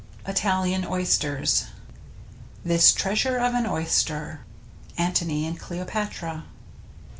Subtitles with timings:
[0.25, 1.65] ITALIAN OYSTERS
[2.65, 4.39] This treasure of an oyster.—
[5.07, 6.45] Antony and Cleopatra.